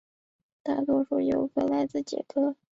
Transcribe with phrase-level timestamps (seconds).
[0.63, 2.55] 大多数游客来自捷克。